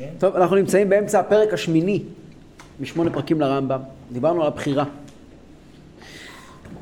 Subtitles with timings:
[0.00, 0.08] כן?
[0.18, 2.02] טוב, אנחנו נמצאים באמצע הפרק השמיני
[2.80, 3.80] משמונה פרקים לרמב"ם.
[4.12, 4.84] דיברנו על הבחירה.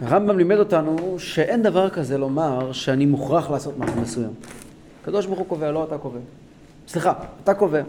[0.02, 4.30] הרמב"ם לימד אותנו שאין דבר כזה לומר שאני מוכרח לעשות משהו מסוים.
[5.02, 6.18] הקדוש ברוך הוא קובע, לא אתה קובע.
[6.88, 7.12] סליחה,
[7.44, 7.82] אתה קובע.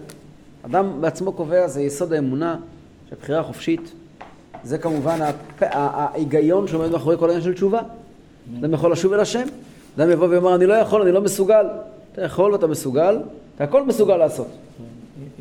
[0.65, 2.57] אדם בעצמו קובע, זה יסוד האמונה,
[3.09, 3.93] שהבחירה חופשית.
[4.63, 5.63] זה כמובן הפ...
[5.71, 7.81] ההיגיון שעומד מאחורי כל העניין של תשובה.
[8.59, 9.47] אדם יכול לשוב אל השם,
[9.97, 11.65] אדם יבוא ויאמר, אני לא יכול, אני לא מסוגל.
[12.11, 13.19] אתה יכול ואתה מסוגל,
[13.55, 14.47] אתה הכל מסוגל לעשות.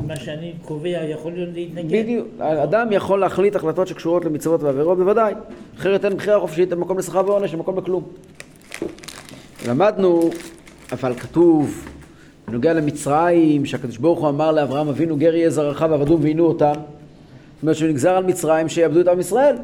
[0.07, 2.02] מה שאני קובע יכול להיות להתנגד.
[2.02, 2.27] בדיוק.
[2.38, 5.34] אדם יכול להחליט החלטות שקשורות למצוות ועבירות, בוודאי.
[5.79, 8.02] אחרת אין בחירה חופשית, אין מקום לשכר ועונש, אין מקום לכלום.
[9.69, 10.30] למדנו,
[10.93, 11.84] אבל כתוב,
[12.48, 16.73] בנוגע למצרים, שהקדוש ברוך הוא אמר לאברהם אבינו גר יהיה זרעך ועבדום ועינו אותם.
[16.73, 19.57] זאת אומרת שהוא נגזר על מצרים שיעבדו את עם ישראל.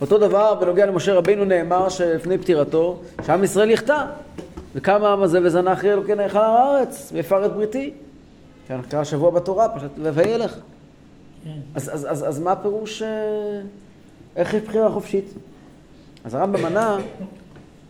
[0.00, 4.04] אותו דבר בנוגע למשה רבינו נאמר שלפני פטירתו, שעם ישראל יחטא.
[4.74, 7.92] וקם העם הזה וזנח אלוקי נאכל הארץ, ויפר את בריתי.
[8.68, 10.54] כן, קרא שבוע בתורה, פשוט וילך.
[11.44, 11.50] כן.
[11.74, 13.08] אז, אז, אז, אז מה הפירוש, אה,
[14.36, 15.24] איך יש בחירה חופשית?
[16.24, 16.98] אז הרמב"ם ענה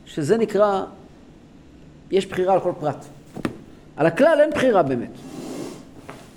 [0.06, 0.84] שזה נקרא,
[2.10, 3.04] יש בחירה על כל פרט.
[3.96, 5.10] על הכלל אין בחירה באמת.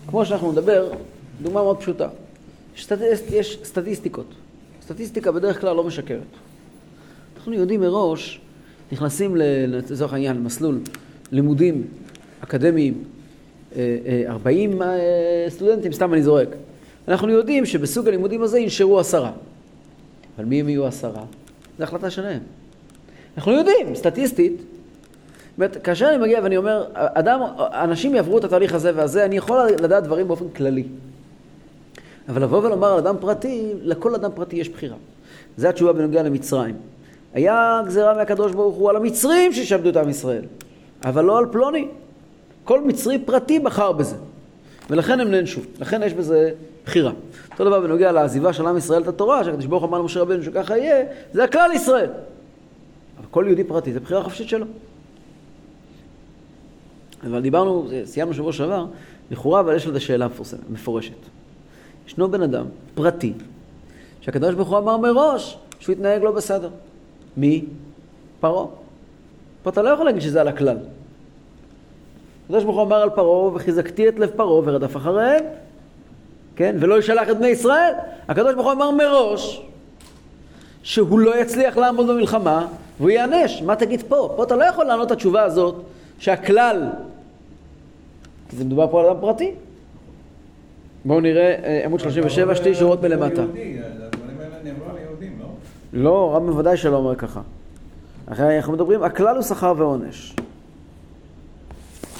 [0.08, 0.92] כמו שאנחנו נדבר,
[1.42, 2.08] דוגמה מאוד פשוטה.
[2.76, 4.26] יש, סטטיסט, יש סטטיסטיקות.
[4.82, 6.28] סטטיסטיקה בדרך כלל לא משקרת.
[7.38, 8.42] אנחנו יודעים מראש,
[8.92, 9.36] נכנסים
[9.68, 10.80] לצורך העניין למסלול
[11.32, 11.88] לימודים
[12.44, 13.04] אקדמיים,
[14.28, 14.88] 40 אה,
[15.50, 16.48] סטודנטים, סתם אני זורק.
[17.08, 19.32] אנחנו יודעים שבסוג הלימודים הזה ינשרו עשרה.
[20.38, 21.24] אבל מי הם יהיו עשרה?
[21.78, 22.40] זו החלטה שלהם.
[23.38, 24.62] אנחנו יודעים, סטטיסטית,
[25.60, 29.68] אומרת, כאשר אני מגיע ואני אומר, אדם, אנשים יעברו את התהליך הזה והזה, אני יכול
[29.82, 30.84] לדעת דברים באופן כללי.
[32.30, 34.96] אבל לבוא ולומר על אדם פרטי, לכל אדם פרטי יש בחירה.
[35.58, 36.76] זו התשובה בנוגע למצרים.
[37.34, 40.44] היה גזירה מהקדוש ברוך הוא על המצרים שישעבדו את עם ישראל,
[41.04, 41.88] אבל לא על פלוני.
[42.70, 44.16] כל מצרי פרטי בחר בזה,
[44.90, 45.62] ולכן הם נענשו.
[45.80, 46.52] לכן יש בזה
[46.86, 47.12] בחירה.
[47.52, 50.44] אותו דבר בנוגע לעזיבה של עם ישראל את התורה, שהקדוש ברוך הוא אמר למשה רבנו
[50.44, 52.10] שככה יהיה, זה הכלל ישראל.
[53.18, 54.66] אבל כל יהודי פרטי זה בחירה חופשית שלו.
[57.24, 58.86] אבל דיברנו, סיימנו שבוע שעבר,
[59.32, 60.28] לכאורה, אבל יש לזה שאלה
[60.70, 61.14] מפורשת.
[62.08, 62.66] ישנו בן אדם
[62.96, 63.34] פרטי,
[64.22, 66.70] שהקדוש ברוך הוא אמר מראש שהוא יתנהג לא בסדר.
[67.38, 67.66] מי?
[68.40, 68.66] פרעה.
[69.64, 70.78] פה אתה לא יכול להגיד שזה על הכלל.
[72.50, 75.44] הקדוש ברוך הוא אמר על פרעה, וחיזקתי את לב פרעה ורדף אחריהם,
[76.56, 76.76] כן?
[76.80, 77.94] ולא ישלח את בני ישראל.
[78.28, 79.62] הקדוש ברוך הוא אמר מראש
[80.84, 82.68] שהוא לא יצליח לעמוד במלחמה
[82.98, 83.62] והוא ייענש.
[83.62, 84.34] מה תגיד פה?
[84.36, 85.76] פה אתה לא יכול לענות את התשובה הזאת
[86.20, 86.90] שהכלל,
[88.50, 89.52] כי זה מדובר פה על אדם פרטי.
[91.06, 93.42] בואו נראה אה, עמוד 37, שתי שורות מלמטה.
[95.94, 96.04] לא?
[96.04, 97.42] לא, רב בוודאי שלא אומר ככה.
[98.32, 100.36] אחרי אנחנו מדברים, הכלל הוא שכר ועונש.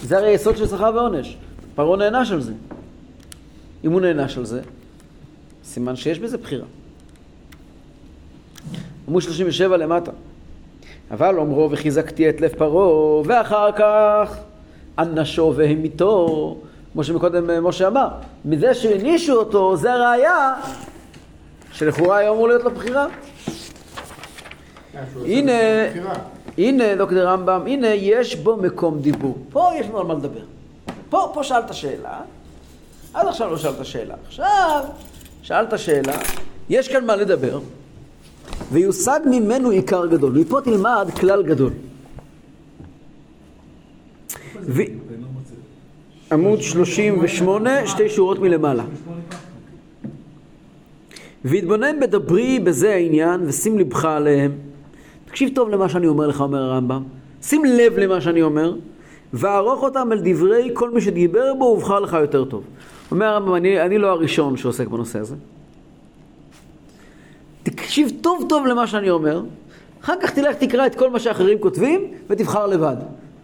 [0.04, 1.38] זה הרי יסוד של שכר ועונש.
[1.76, 2.54] פרעה נענש על זה.
[3.84, 4.62] אם הוא נענש על זה,
[5.64, 6.66] סימן שיש בזה בחירה.
[9.08, 10.12] עמוד 37 למטה.
[11.12, 14.38] אבל אומרו וחיזקתי את לב פרעה, ואחר כך
[15.00, 16.58] אנשו והמיתו,
[16.94, 18.08] כמו שמקודם אה, משה אמר.
[18.46, 20.54] מזה שהענישו אותו, זה הראייה
[21.72, 23.08] שלכאורה היה אמור להיות לו בחירה.
[25.26, 25.52] הנה,
[26.60, 29.38] הנה, דוקטור רמב"ם, הנה יש בו מקום דיבור.
[29.50, 30.44] פה יש לנו על מה לדבר.
[31.10, 32.22] פה, פה שאלת שאלה,
[33.14, 34.16] עד עכשיו לא שאלת שאלה.
[34.28, 34.84] עכשיו
[35.42, 36.18] שאלת שאלה,
[36.70, 37.60] יש כאן מה לדבר,
[38.72, 40.34] ויושג ממנו עיקר גדול.
[40.40, 41.72] מפה תלמד כלל גדול.
[44.62, 44.82] ו...
[46.32, 48.84] עמוד 38, שתי שורות מלמעלה.
[51.46, 54.69] והתבונן בדברי בזה העניין, ושים לבך עליהם.
[55.30, 57.04] תקשיב טוב למה שאני אומר לך, אומר הרמב"ם.
[57.42, 58.76] שים לב למה שאני אומר,
[59.34, 62.64] וערוך אותם אל דברי כל מי שדיבר בו, ובחר לך יותר טוב.
[63.12, 65.36] אומר הרמב"ם, אני, אני לא הראשון שעוסק בנושא הזה.
[67.64, 69.44] תקשיב טוב טוב למה שאני אומר,
[70.04, 72.96] אחר כך תלך תקרא את כל מה שאחרים כותבים, ותבחר לבד.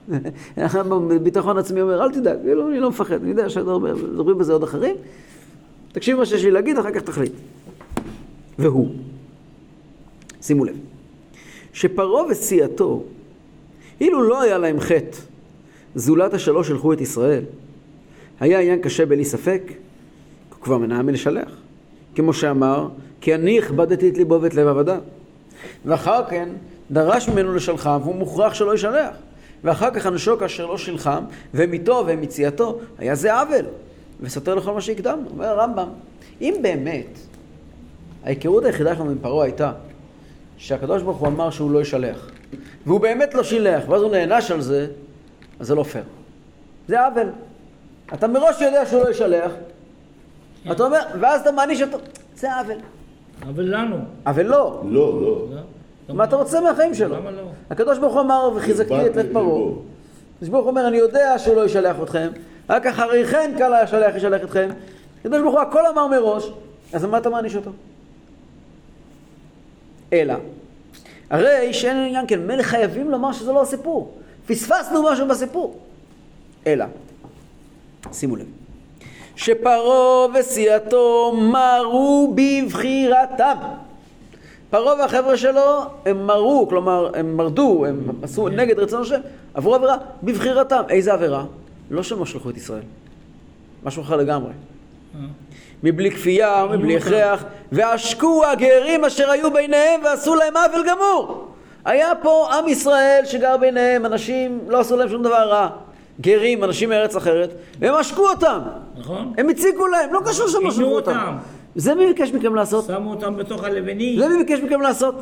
[1.23, 4.95] ביטחון עצמי אומר, אל תדאג, לא, אני לא מפחד, אני יודע שדברים בזה עוד אחרים.
[5.91, 7.31] תקשיב מה שיש לי להגיד, אחר כך תחליט.
[8.59, 8.89] והוא,
[10.41, 10.75] שימו לב,
[11.75, 13.03] שפרעה וסיעתו,
[14.01, 15.17] אילו לא היה להם חטא,
[15.95, 17.43] זולת השלוש שלחו את ישראל,
[18.39, 19.61] היה עניין קשה בלי ספק,
[20.49, 21.51] הוא כבר מנעה מלשלח.
[22.15, 22.87] כמו שאמר,
[23.21, 24.97] כי אני הכבדתי את ליבו ואת לב עבדה.
[25.85, 26.49] ואחר כן
[26.91, 29.15] דרש ממנו לשלחם, והוא מוכרח שלא ישלח.
[29.63, 31.23] ואחר כך ענשו כאשר לא שילחם,
[31.53, 33.65] ומיתו ומציאתו, היה זה עוול,
[34.21, 35.29] וסותר לכל מה שהקדמנו.
[35.29, 35.89] אומר הרמב"ם,
[36.41, 37.19] אם באמת
[38.23, 39.71] ההיכרות היחידה שלנו עם פרעה הייתה
[40.57, 42.29] שהקדוש ברוך הוא אמר שהוא לא ישלח,
[42.85, 44.87] והוא באמת לא שילח, ואז הוא נענש על זה,
[45.59, 46.03] אז זה לא פייר.
[46.87, 47.27] זה עוול.
[48.13, 49.51] אתה מראש יודע שהוא לא ישלח,
[50.71, 51.97] אתה אומר, ואז אתה מעניש אותו,
[52.35, 52.77] זה עוול.
[53.41, 53.97] אבל לנו.
[54.25, 55.45] אבל לא, לא, לא.
[56.09, 56.15] לא?
[56.15, 57.15] מה אתה רוצה מהחיים שלו?
[57.15, 57.41] למה לא?
[57.69, 59.71] הקדוש ברוך הוא אמר, וחיזקתי את לב פרעה.
[60.35, 62.27] הקדוש ברוך הוא אומר, אני יודע שהוא לא ישלח אתכם,
[62.69, 64.69] רק אחרי כן קל השלח ישלח אתכם.
[65.19, 66.51] הקדוש ברוך הוא הכל אמר מראש,
[66.93, 67.71] אז מה אתה מעניש אותו?
[70.21, 70.33] אלא,
[71.29, 74.17] הרי שאין עניין כן, מילא חייבים לומר שזה לא הסיפור.
[74.47, 75.79] פספסנו משהו בסיפור.
[76.67, 76.85] אלא,
[78.11, 78.45] שימו לב,
[79.35, 83.57] שפרעה וסיעתו מרו בבחירתם.
[84.69, 89.19] פרעה והחבר'ה שלו, הם מרו, כלומר, הם מרדו, הם עשו נגד רצון השם,
[89.53, 90.81] עברו עבירה בבחירתם.
[90.89, 91.45] איזה עבירה?
[91.89, 92.83] לא שהם לא שלחו את ישראל.
[93.83, 94.51] משהו אחר לגמרי.
[95.85, 101.47] מבלי כפייה ומבלי הכרח, ועשקו הגרים אשר היו ביניהם ועשו להם עוול גמור.
[101.85, 105.69] היה פה עם ישראל שגר ביניהם, אנשים לא עשו להם שום דבר רע.
[106.21, 107.49] גרים, אנשים מארץ אחרת,
[107.79, 108.59] והם עשקו אותם.
[108.97, 109.33] נכון?
[109.37, 111.11] הם הציקו להם, לא קשור שהם עינו שלחו אותם.
[111.11, 111.37] אותם.
[111.75, 112.85] זה מי ביקש מכם לעשות?
[112.85, 114.19] שמו אותם בתוך הלבנים.
[114.19, 115.15] זה מי ביקש מכם לעשות?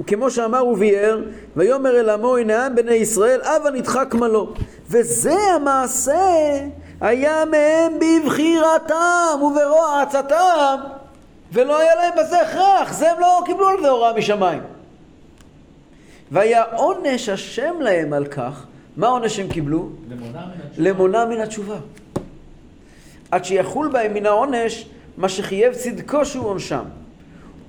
[0.00, 1.20] וכמו שאמר וביאר,
[1.56, 4.52] ויאמר אל עמו הנה העם בני ישראל, הבה נדחק מלו.
[4.90, 6.22] וזה המעשה
[7.00, 10.76] היה מהם בבחירתם וברוע עצתם,
[11.52, 14.62] ולא היה להם בזה הכרח, זה הם לא קיבלו על זה הוראה משמיים.
[16.30, 18.66] והיה עונש השם להם על כך,
[18.96, 19.88] מה העונש שהם קיבלו?
[20.78, 21.76] למונע מן התשובה.
[23.30, 24.86] עד שיחול בהם מן העונש
[25.16, 26.84] מה שחייב צדקו שהוא עונשם.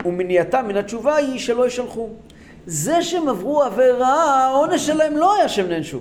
[0.05, 2.09] ומניעתם מן התשובה היא שלא ישלחו.
[2.65, 5.99] זה שהם עברו עבירה, העונש שלהם לא היה שהם נענשו.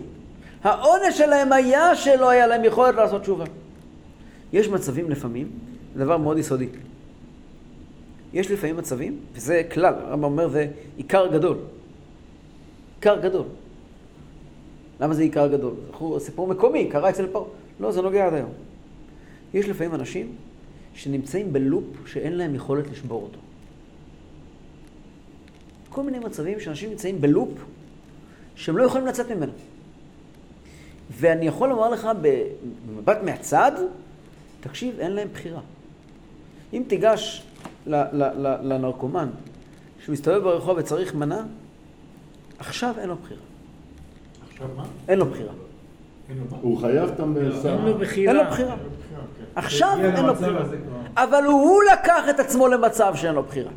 [0.63, 3.45] העונש שלהם היה שלא היה להם יכולת לעשות תשובה.
[4.53, 5.51] יש מצבים לפעמים,
[5.95, 6.69] זה דבר מאוד יסודי.
[8.33, 10.67] יש לפעמים מצבים, וזה כלל, הרמב"ם אומר זה
[10.97, 11.57] עיקר גדול.
[12.97, 13.45] עיקר גדול.
[15.01, 15.75] למה זה עיקר גדול?
[16.19, 17.49] זה סיפור מקומי, קרה אצל פרעה.
[17.81, 18.51] לא, זה נוגע עד היום.
[19.55, 20.35] יש לפעמים אנשים
[20.95, 23.39] שנמצאים בלופ שאין להם יכולת לשבור אותו.
[25.89, 27.49] כל מיני מצבים שאנשים נמצאים בלופ
[28.55, 29.53] שהם לא יכולים לצאת ממנו.
[31.11, 33.73] ואני יכול לומר לך במבט מהצד,
[34.61, 35.61] תקשיב, אין להם בחירה.
[36.73, 37.43] אם תיגש
[37.87, 39.29] ל- ל- ל- לנרקומן
[40.05, 41.43] שמסתובב ברחוב וצריך מנה,
[42.59, 43.41] עכשיו אין לו בחירה.
[44.51, 44.85] עכשיו מה?
[45.09, 45.53] אין לו בחירה.
[46.61, 47.73] הוא חייב את המסע.
[47.73, 48.01] אין לו בחירה.
[48.01, 48.33] בחירה.
[48.33, 48.77] אין לו בחירה.
[49.55, 50.63] עכשיו אין לו בחירה.
[51.17, 53.71] אבל הוא, הוא לקח את עצמו למצב שאין לו בחירה.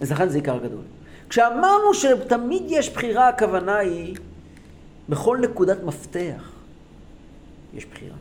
[0.00, 0.82] אז לכן זה עיקר גדול.
[1.28, 4.16] כשאמרנו שתמיד יש בחירה, הכוונה היא,
[5.08, 6.50] בכל נקודת מפתח
[7.74, 8.16] יש בחירה.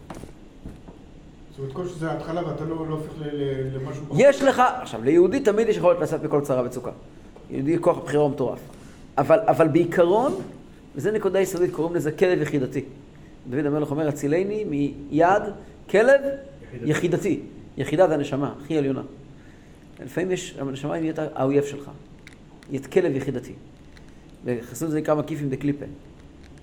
[1.51, 3.13] זאת אומרת, כל שזה התחלה ואתה לא לא הופך
[3.73, 4.03] למשהו...
[4.17, 6.91] יש לך, עכשיו, ליהודי תמיד יש יכולת לצאת מכל צרה וצוקה.
[7.49, 8.59] יהודי כוח הבחירה הוא מטורף.
[9.17, 10.35] אבל, אבל בעיקרון,
[10.95, 12.83] וזו נקודה יסודית, קוראים לזה כלב יחידתי.
[13.49, 15.43] דוד המלך אומר, הצילני מיד
[15.89, 16.21] כלב
[16.81, 17.39] יחידתי.
[17.77, 19.01] יחידה זה הנשמה, הכי עליונה.
[20.05, 21.89] לפעמים יש, הנשמה היא נהיית האויב שלך.
[22.69, 23.53] נהיית כלב יחידתי.
[24.45, 25.85] בחסידות זה נקרא מקיף עם דקליפה.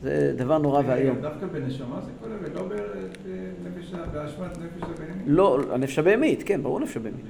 [0.03, 1.21] זה דבר נורא ואיום.
[1.21, 5.23] דווקא בנשמה זה כל הלב, לא בנפש, באשמת נפש הבהמית.
[5.27, 7.25] לא, הנפש הבהמית, כן, ברור נפש הבהמית.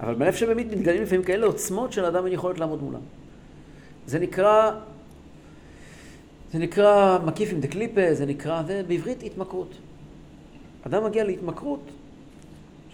[0.00, 3.00] אבל בנפש הבהמית מתגלים לפעמים כאלה עוצמות שלאדם אין יכולת לעמוד מולם.
[4.06, 4.70] זה נקרא,
[6.52, 9.74] זה נקרא מקיף עם דקליפה, זה נקרא, זה בעברית התמכרות.
[10.86, 11.90] אדם מגיע להתמכרות,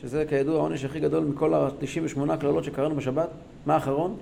[0.00, 3.28] שזה כידוע העונש הכי גדול מכל ה-98 קללות שקראנו בשבת,
[3.66, 4.16] מה האחרון?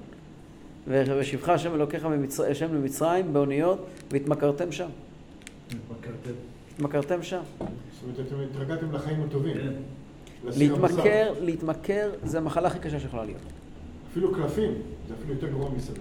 [0.88, 2.06] ושבחה השם אלוקיך.
[2.50, 4.88] השם למצרים באוניות והתמכרתם שם.
[6.74, 7.40] התמכרתם שם.
[7.58, 7.68] זאת
[8.02, 9.56] אומרת, אתם התרגלתם לחיים הטובים.
[10.44, 10.58] הבשר.
[10.58, 13.40] להתמכר, להתמכר זה המחלה הכי קשה שיכולה להיות.
[14.10, 14.70] אפילו קלפים,
[15.08, 15.98] זה אפילו יותר גרוע מסביב.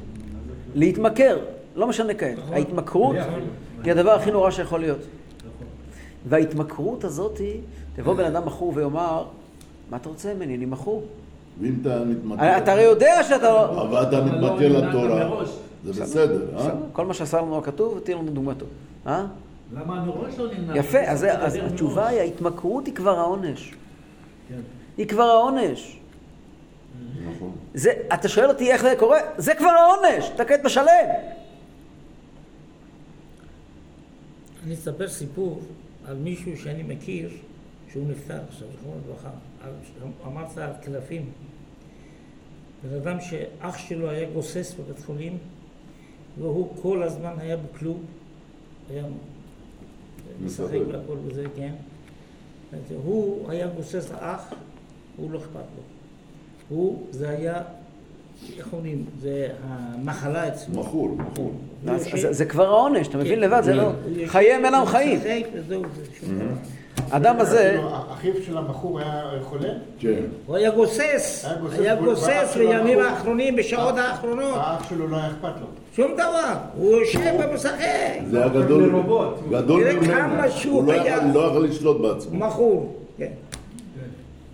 [0.76, 1.40] להתמכר,
[1.76, 2.38] לא משנה כעת.
[2.52, 3.16] ההתמכרות
[3.84, 5.00] היא הדבר הכי נורא שיכול להיות.
[6.30, 7.42] וההתמכרות הזאת,
[7.96, 9.26] תבוא בן אדם מכור ויאמר,
[9.90, 10.56] מה אתה רוצה ממני?
[10.56, 11.04] אני מכור.
[11.62, 12.58] ואם אתה מתמכר...
[12.58, 13.82] אתה הרי יודע שאתה לא...
[13.82, 15.46] אבל אתה מתמכר לתורה,
[15.84, 16.70] זה בסדר, אה?
[16.94, 18.66] כל מה שעשה לנו הכתוב, תהיה לנו דוגמתו.
[19.08, 19.26] אה?
[19.74, 20.78] למה אני מראש לא נמנע?
[20.78, 21.26] יפה, אז
[21.62, 22.08] התשובה.
[22.08, 23.74] היא, ההתמכרות היא כבר העונש.
[24.50, 24.62] כן.
[24.98, 26.00] היא כבר העונש.
[27.36, 27.52] נכון.
[27.74, 29.20] זה, אתה שואל אותי איך זה קורה?
[29.38, 31.08] זה כבר העונש, אתה כעת משלם.
[34.66, 35.62] אני אספר סיפור
[36.08, 37.30] על מישהו שאני מכיר,
[37.96, 39.30] שהוא נפטר עכשיו, זכרונו לברכה.
[40.26, 41.26] אמרת על קלפים.
[42.84, 45.38] בן אדם שאח שלו היה גוסס בבית חולים,
[46.40, 48.00] והוא כל הזמן היה בכלוב,
[48.90, 49.04] היה
[50.46, 50.78] משחק.
[50.92, 51.74] והכל וזה, כן.
[52.74, 54.54] אז הוא היה גוסס האח,
[55.18, 55.84] הוא לא אכפת לו.
[56.70, 57.62] הוא, זה היה,
[58.58, 60.82] איך אומרים, זה המחלה אצלו.
[60.82, 61.54] מכור, מכור.
[62.12, 63.92] זה כבר העונש, אתה מבין כן, לבד, זה לא...
[64.26, 65.18] חייהם אינם הוא חיים.
[65.18, 66.54] משחק וזהו, זה שום דבר.
[67.12, 69.70] האדם הזה, כאילו, אחיו של הבחור היה חולה?
[70.00, 70.24] כן.
[70.46, 71.46] הוא היה גוסס,
[71.80, 73.00] היה גוסס, בימים.
[73.00, 74.56] האחרונים, בשעות האחרונות.
[74.58, 75.68] האח שלו לא היה אכפת לו.
[75.96, 77.20] שום דבר, הוא יושב
[77.52, 77.72] ומשחק.
[78.30, 78.90] זה היה גדול.
[79.52, 80.52] גדול ממנו.
[80.52, 80.94] שהוא הוא לא.
[80.94, 82.40] יכול- לא לשלוט בעצמו.
[82.48, 82.96] מכור.
[83.18, 83.32] כן.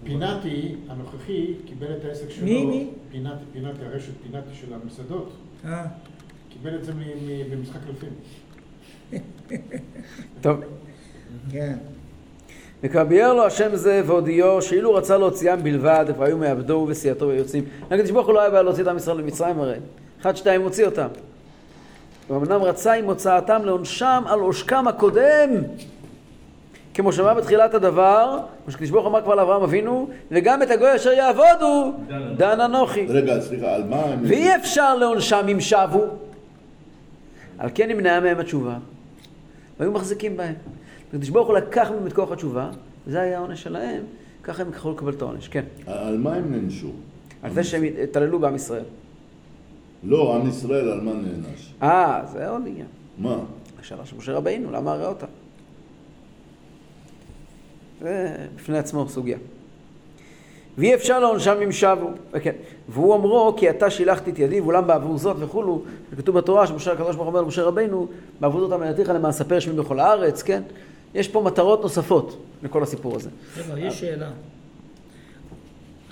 [0.04, 2.46] פינתי הנוכחי קיבל את העסק שלו.
[2.46, 2.88] מי, מי?
[3.12, 5.32] פינתי, פינתי, הרשת פינתי של המסעדות.
[5.66, 5.86] אה.
[6.50, 6.92] קיבל את זה
[7.52, 8.10] במשחק קלפים.
[10.42, 10.58] טוב,
[11.52, 11.78] כן.
[12.84, 17.64] וכבייר לו השם זה והודיעו שאילו רצה להוציאם בלבד, והיו מעבדו ובסיעתו ויוצאים.
[17.92, 19.78] הקדוש ברוך הוא לא היה בעיה להוציא את עם ישראל למצרים הרי.
[20.22, 21.08] אחד, שתיים, הוציא אותם.
[22.30, 25.50] ואמנם רצה עם הוצאתם לעונשם על עושקם הקודם.
[26.94, 31.12] כמו שאמר בתחילת הדבר, כמו שקדוש ברוך אמר כבר לאברהם אבינו, וגם את הגוי אשר
[31.12, 31.94] יעבודו,
[32.38, 33.06] דן אנוכי.
[33.10, 34.20] רגע, סליחה, על מה הם...
[34.24, 36.06] ואי אפשר לעונשם אם שבו.
[37.58, 38.76] על כן נמנעה מהם התשובה,
[39.80, 40.54] והיו מחזיקים בהם.
[41.12, 42.70] הקדוש ברוך הוא לקח מהם את כוח התשובה,
[43.08, 44.04] וזה היה העונש שלהם,
[44.44, 45.64] ככה הם יכלו לקבל את העונש, כן.
[45.86, 46.88] על מה הם נענשו?
[47.44, 48.84] על זה שהם התעללו בעם ישראל.
[50.04, 51.74] לא, עם ישראל על מה נענש?
[51.84, 52.88] אה, זה עוד עניין.
[53.18, 53.38] מה?
[53.80, 55.26] השאלה של משה רבינו, למה הראה אותה?
[58.02, 59.38] זה בפני עצמו סוגיה.
[60.78, 62.10] ואי אפשר לעונשם אם שבו,
[62.42, 62.56] כן.
[62.90, 65.82] והוא אומרו כי אתה שילחתי את ידי ואולם בעבור זאת וכולו,
[66.18, 68.08] כתוב בתורה שמשה הקדוש ברוך הוא אומר למשה רבינו,
[68.40, 70.62] בעבור זאת אמרתיך למען ספר שמי בכל הארץ, כן?
[71.16, 73.30] יש פה מטרות נוספות לכל הסיפור הזה.
[73.58, 74.30] רגע, יש שאלה.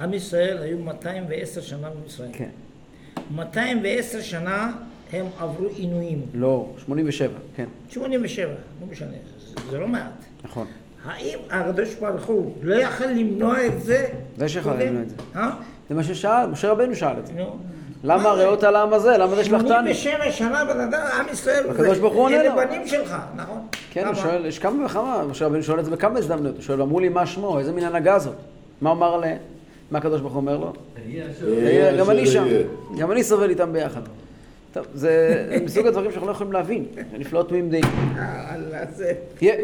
[0.02, 2.32] עם ישראל היו 210 שנה במצרים.
[2.32, 2.50] כן.
[3.36, 4.72] 210 שנה
[5.14, 6.22] הם עברו עינויים.
[6.34, 8.48] לא, 87, כן, 87,
[8.82, 10.12] לא משנה, זה- זה לא מעט.
[10.44, 10.68] נכון.
[11.06, 14.08] האם הקדוש ברוך הוא לא יכל למנוע את זה?
[14.38, 14.74] זה שיכול?
[14.74, 15.16] למנוע את זה.
[15.36, 15.50] אה?
[15.90, 17.34] זה מה ששאל, משה רבינו שאל את זה.
[17.34, 17.58] נו.
[18.04, 18.46] למה זה?
[18.46, 19.18] אותה לעם הזה?
[19.18, 19.94] למה זה שלחתני?
[19.94, 21.64] 87 שנה בן אדם, עם ישראל,
[22.34, 22.56] אלה.
[22.56, 23.68] בנים שלך, נכון?
[23.92, 24.14] כן, הוא?
[24.16, 26.56] שואל, יש כמה וכמה, משה רבינו שואל את זה בכמה הזדמנויות.
[26.56, 28.36] הוא שואל, אמרו לי מה שמו, איזה מין הנהגה זאת?
[28.82, 29.38] מה אמר עליהם?
[29.92, 30.74] מה הקדוש ברוך הוא אומר לו?
[32.00, 32.48] גם אני שם.
[32.98, 34.02] גם אני סובל איתם ביחד.
[34.74, 36.86] טוב, זה מסוג הדברים שאנחנו לא יכולים להבין,
[37.18, 37.86] נפלאות דעים.
[38.96, 39.14] זה...
[39.38, 39.56] תהיה.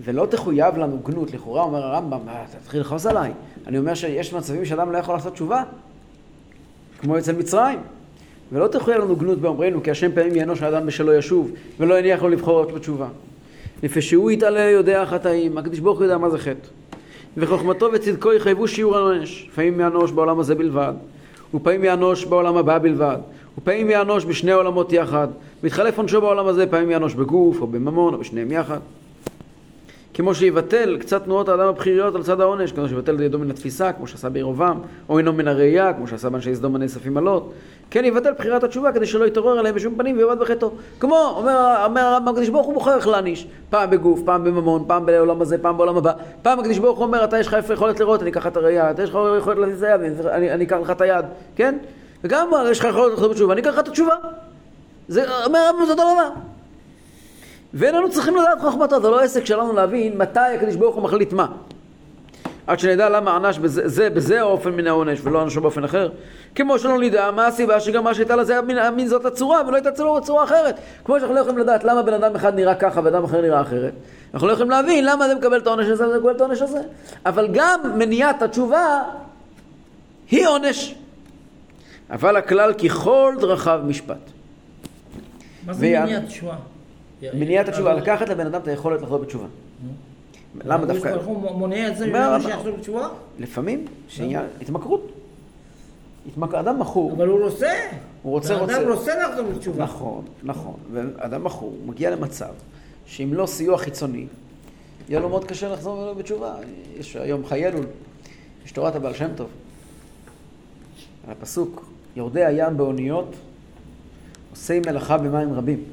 [0.00, 2.20] ולא תחויב לנו גנות, לכאורה אומר הרמב"ם,
[2.62, 3.32] תתחיל לכעוס עליי.
[3.66, 5.62] אני אומר שיש מצבים שאדם לא יכול לעשות תשובה,
[6.98, 7.78] כמו אצל מצרים.
[8.52, 11.50] ולא תחויב לנו גנות באומרנו, כי השם פעמים יענוש האדם בשלא ישוב,
[11.80, 13.08] ולא יניח לו לבחור בתשובה.
[13.82, 16.68] לפי שהוא יתעלה יודע חטאים, הקדוש ברוך הוא יודע מה זה חטא.
[17.36, 20.92] וחוכמתו וצדקו יחייבו שיעור העונש, פעמים יענוש בעולם הזה בלבד,
[21.54, 23.18] ופעמים יענוש בעולם הבא בלבד,
[23.58, 25.28] ופעמים יענוש בשני העולמות יחד,
[25.62, 28.78] מתחלף עונשו בעולם הזה, פעמים יענוש בגוף או בממון או בשניהם יחד.
[30.14, 33.92] כמו שיבטל קצת תנועות האדם הבכיריות על צד העונש, כמו שיבטל את ידו מן התפיסה,
[33.92, 34.78] כמו שעשה בירובעם,
[35.08, 37.52] או אינו מן הראייה, כמו שעשה באנשי סדום הנאספים עלות.
[37.90, 40.70] כן יבטל בחירת התשובה כדי שלא יתעורר עליהם בשום פנים ויאבד בחטאו.
[41.00, 43.46] כמו, אומר, אומר הרמב"ם, הקדוש ברוך הוא בוחר איך להעניש.
[43.70, 46.12] פעם בגוף, פעם בממון, פעם בעולם הזה, פעם בעולם הבא.
[46.42, 49.02] פעם הקדוש ברוך הוא אומר, אתה יש לך יכולת לראות, אני אקח את הראייה, אתה
[49.02, 51.24] יש לך יכולת להזיז את היד, אני, אני אקח לך את היד,
[51.56, 51.78] כן?
[52.24, 54.14] וגם יש לך יכולת לחזור בתשובה, אני אקח לך את התשובה.
[55.08, 56.28] זה אומר הרמב"ם זה אותו דבר.
[57.74, 61.32] ואין לנו צריכים לדעת חוכמתו, זה לא עסק שלנו להבין מתי הקדוש ברוך הוא מחליט
[61.32, 61.46] מה.
[62.68, 66.08] עד שנדע למה ענש בזה, זה, בזה האופן מן העונש ולא ענשו באופן אחר.
[66.54, 69.92] כמו שלא נדע מה הסיבה שגם מה שהייתה לזה מן, מן זאת הצורה ולא הייתה
[69.92, 70.74] צורה בצורה אחרת.
[71.04, 73.92] כמו שאנחנו לא יכולים לדעת למה בן אדם אחד נראה ככה ואדם אחר נראה אחרת.
[74.34, 76.80] אנחנו לא יכולים להבין למה זה מקבל את העונש הזה וזה מקבל את העונש הזה.
[77.26, 79.02] אבל גם מניעת התשובה
[80.30, 80.94] היא עונש.
[82.10, 84.16] אבל הכלל ככל דרכיו משפט.
[85.66, 86.54] מה זה ויה- מניעת תשובה?
[87.34, 89.46] מניעת התשובה, אז- לקחת לבן אדם את היכולת לחזור בתשובה.
[90.64, 91.14] למה הקדוש דווקא?
[91.14, 92.50] ברוך הוא מונע את זה ממנו הרמב"ם.
[92.50, 93.08] שיחזור בתשובה?
[93.38, 95.12] לפעמים, שנייה, התמכרות.
[96.28, 96.54] התמכ...
[96.54, 97.72] אדם מכור, אבל הוא רוצה.
[98.22, 98.76] הוא רוצה, רוצה.
[98.76, 99.84] האדם רוצה לחזור בתשובה.
[99.84, 100.74] נכון, נכון.
[100.92, 102.52] ואדם מכור מגיע למצב
[103.06, 104.26] שאם לא סיוע חיצוני,
[105.08, 106.54] יהיה לו מאוד קשה לחזור בתשובה.
[106.98, 107.86] יש היום חיילול,
[108.64, 109.48] יש תורת הבעל שם טוב.
[111.26, 111.84] על הפסוק,
[112.16, 113.34] יורדי הים באוניות,
[114.50, 115.84] עושי מלאכה במים רבים.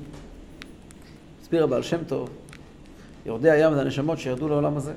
[1.42, 2.30] הסביר הבעל שם טוב,
[3.26, 4.94] יורדי הים זה הנשמות שירדו לעולם הזה.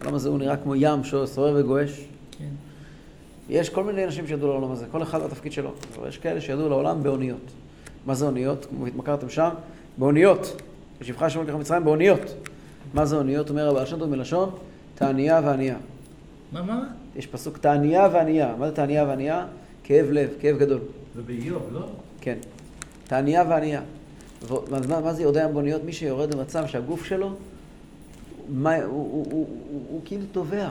[0.00, 2.04] העולם הזה הוא נראה כמו ים שסורר וגועש.
[2.38, 2.44] כן.
[3.48, 5.70] יש כל מיני אנשים שירדו לעולם הזה, כל אחד והתפקיד שלו.
[5.98, 7.50] אבל יש כאלה שירדו לעולם באוניות.
[8.06, 8.66] מה זה אוניות?
[8.70, 9.50] כמו התמכרתם שם?
[9.98, 10.62] באוניות.
[11.00, 12.34] בשבחה השם לקח מצרים באוניות.
[12.94, 13.50] מה זה אוניות?
[13.50, 14.50] אומר הבעל שם טוב מלשון
[14.94, 15.76] תענייה וענייה.
[16.52, 16.84] מה, מה?
[17.16, 18.54] יש פסוק תענייה וענייה.
[18.58, 19.46] מה זה תענייה וענייה?
[19.84, 20.80] כאב לב, כאב גדול.
[21.16, 21.86] ובאיוב, לא?
[22.20, 22.36] כן.
[23.06, 23.80] תענייה וענייה.
[24.48, 25.84] ו- מה, מה, זה יורדי ים באוניות?
[25.84, 27.30] מי שיורד למצב שהגוף שלו,
[28.48, 30.68] מה, הוא, הוא, הוא, הוא, הוא, הוא כאילו טובע.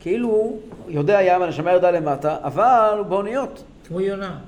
[0.00, 3.62] כאילו הוא יודע ים, הנשמה ירדה למטה, אבל הוא באוניות.
[3.88, 4.38] כמו יונה.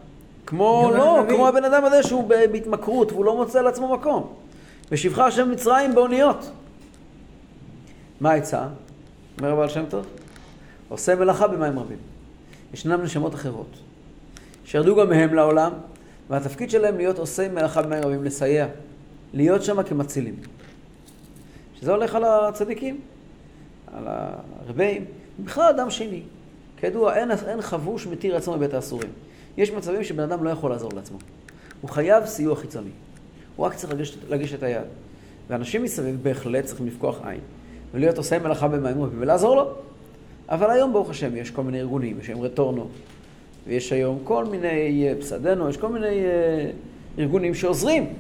[0.47, 1.35] כמו, לא, הנביא.
[1.37, 4.33] כמו הבן אדם הזה שהוא בהתמכרות והוא לא מוצא לעצמו מקום.
[4.93, 6.51] ושיבך השם מצרים באוניות.
[8.21, 8.67] מה העצה?
[9.39, 10.07] אומר הבעל שם טוב,
[10.89, 11.99] עושה מלאכה במים רבים.
[12.75, 13.67] ישנם נשמות אחרות,
[14.65, 15.73] שירדו גם מהם לעולם,
[16.31, 18.67] והתפקיד שלהם להיות עושי מלאכה במים רבים, לסייע,
[19.35, 20.35] להיות שם כמצילים.
[21.75, 23.01] שזה הולך על הצדיקים,
[23.95, 25.05] על הרבים,
[25.45, 26.23] בכלל אדם שני.
[26.77, 29.11] כידוע, אין, אין חבוש מתיר עצמו מבית האסורים.
[29.57, 31.19] יש מצבים שבן אדם לא יכול לעזור לעצמו.
[31.81, 32.91] הוא חייב סיוע חיצוני.
[33.57, 33.93] הוא רק צריך
[34.29, 34.87] להגיש את היד.
[35.49, 37.41] ואנשים מסביב בהחלט צריכים לפקוח עין.
[37.93, 39.75] ולהיות עושה מלאכה במים רבים ולעזור לו.
[40.49, 42.89] אבל היום, ברוך השם, יש כל מיני ארגונים, יש היום רטורנו,
[43.67, 46.71] ויש היום כל מיני, אה, פסדנו, יש כל מיני אה,
[47.19, 48.13] ארגונים שעוזרים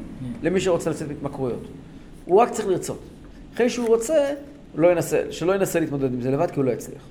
[0.42, 1.62] למי שרוצה לצאת מהתמכרויות.
[2.24, 2.98] הוא רק צריך לרצות.
[3.54, 4.34] אחרי שהוא רוצה,
[4.74, 7.02] לא ינסה, שלא ינסה להתמודד עם זה לבד, כי הוא לא יצליח.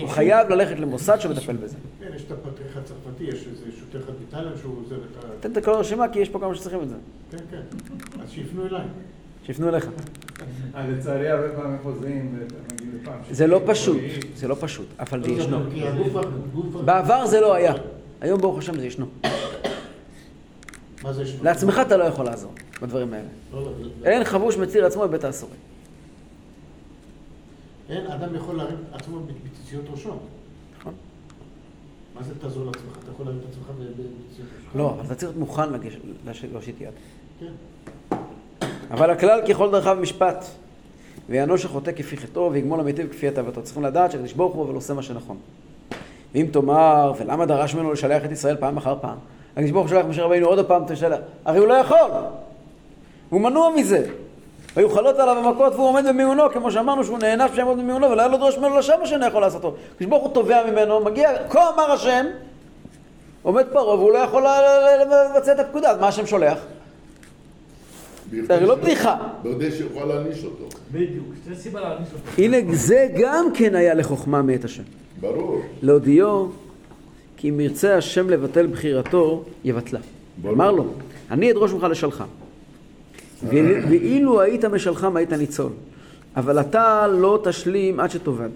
[0.00, 0.08] הוא.
[0.08, 1.76] חייב ללכת למוסד שמטפל בזה.
[2.00, 5.28] כן, יש את הפטריך הצרפתי, יש איזה שוטר אחד בתאילנד שהוא עוזב את ה...
[5.40, 6.94] תן את כל הרשימה, כי יש פה כמה שצריכים את זה.
[7.30, 7.60] כן, כן.
[8.22, 8.84] אז שיפנו אליי.
[9.46, 9.88] שיפנו אליך.
[10.74, 12.38] אה, לצערי הרבה פעמים חוזרים.
[13.30, 14.00] זה לא פשוט,
[14.36, 15.58] זה לא פשוט, אבל זה ישנו.
[16.84, 17.74] בעבר זה לא היה.
[18.20, 19.06] היום, ברוך השם, זה ישנו.
[21.02, 21.36] מה זה יש?
[21.42, 23.28] לעצמך אתה לא יכול לעזור בדברים האלה.
[23.52, 23.70] לא, לא,
[24.04, 25.56] אין חבוש מציר עצמו בבית האסורים.
[27.88, 30.16] אין אדם יכול להרים את עצמו בציציות ראשו.
[30.80, 30.94] נכון.
[32.14, 32.98] מה זה תעזור לעצמך?
[33.02, 34.78] אתה יכול להרים את עצמך ב- בציציות ראשו?
[34.78, 35.68] לא, אבל אתה צריך להיות מוכן
[36.52, 36.90] להושיט יד.
[37.40, 37.52] כן.
[38.90, 40.44] אבל הכלל ככל דרכיו משפט.
[41.28, 43.62] ויענוש החוטא כפי חטאו ויגמול המיטיב כפי הטבתו.
[43.62, 45.36] צריכים לדעת שהקדוש ברוך הוא אבל עושה מה שנכון.
[46.34, 49.16] ואם תאמר, ולמה דרש ממנו לשלח את ישראל פעם אחר פעם?
[49.56, 51.18] הקדוש ברוך הוא שלח משה רבינו עוד פעם תשלח.
[51.44, 52.10] הרי הוא לא יכול.
[53.30, 54.06] הוא מנוע מזה.
[54.76, 58.28] היו חלות עליו המכות והוא עומד במיונו, כמו שאמרנו שהוא נענש שיעמוד במיונו, ולא היה
[58.28, 59.74] לו דרוש ממנו לשם מה שאינו יכול לעשותו.
[59.94, 62.26] הקדוש ברוך הוא תובע ממנו, מגיע, כה אמר השם,
[63.42, 64.46] עומד פרעה והוא לא יכול
[65.00, 66.58] לבצע את הפקודה, אז מה השם שולח?
[68.46, 69.16] זה הרי לא בדיחה.
[69.44, 70.68] בכדי שיוכל להעניש אותו.
[70.92, 72.42] בדיוק, זה סיבה להעניש אותו.
[72.42, 74.82] הנה זה גם כן היה לחוכמה מאת השם.
[75.20, 75.62] ברור.
[75.82, 76.50] להודיעו
[77.36, 80.00] כי אם ירצה השם לבטל בחירתו, יבטלה.
[80.42, 80.54] ברור.
[80.54, 80.86] אמר לו,
[81.30, 82.24] אני אדרוש ממך לשלחה.
[83.48, 85.72] ואילו- היית משלחם היית ניצול.
[86.36, 88.48] אבל אתה לא תשלים עד שתאבד.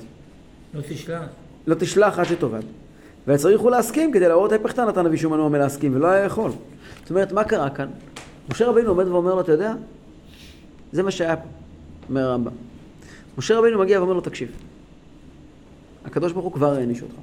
[0.74, 1.22] לא תשלח.
[1.66, 2.60] לא תשלח עד שתאבד.
[3.26, 6.50] והצריך הוא להסכים כדי להראות ההפך נתן אבי שהוא מנוע מלהסכים, ולא היה יכול.
[7.00, 7.86] זאת אומרת, מה קרה כאן?
[8.48, 9.74] משה רבינו עומד ואומר לו, אתה יודע?
[10.92, 11.48] זה מה שהיה פה,
[12.08, 12.52] אומר הרמב"ם.
[13.38, 14.48] משה רבינו מגיע ואומר לו, תקשיב,
[16.04, 17.14] הקדוש ברוך הוא כבר העניש אותך.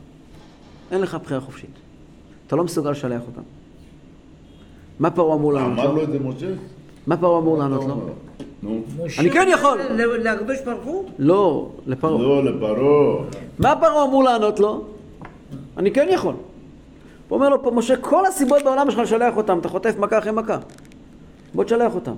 [0.92, 1.70] אין לך בחירה חופשית.
[2.48, 3.42] אתה לא מסוגל לשלח אותם.
[5.00, 5.96] מה פרעה אמור לענות אמר לו?
[5.96, 6.48] לו את זה משה?
[7.08, 8.10] מה פרעה אמור לענות לו?
[9.20, 9.80] אני כן יכול.
[10.24, 11.10] לקדוש ברוך הוא?
[11.20, 12.22] לא, לפרעה.
[12.22, 13.26] לא, לפרעה.
[13.60, 14.84] מה פרעה אמור לענות לו?
[15.78, 16.34] אני כן יכול.
[17.28, 20.32] הוא אומר לו פה, משה, כל הסיבות בעולם שלך לשלח אותם, אתה חוטף מכה אחרי
[20.32, 20.58] מכה.
[21.58, 22.14] בוא תשלח אותם.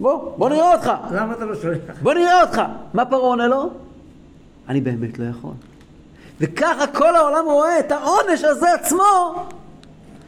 [0.00, 0.90] בוא, בוא נראה אותך.
[1.12, 1.78] למה אתה לא שולח?
[2.02, 2.62] בוא נראה אותך.
[2.94, 3.70] מה פרעה עונה לו?
[4.68, 5.50] אני באמת לא יכול.
[6.40, 9.34] וככה כל העולם רואה את העונש הזה עצמו,